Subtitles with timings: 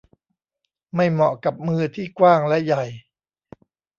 [0.95, 2.83] ไม่เหมาะกับมือที่กว้างและใหญ่